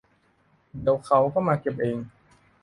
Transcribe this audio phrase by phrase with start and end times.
[0.81, 1.97] เดี๋ยวเขามาเก็บเอง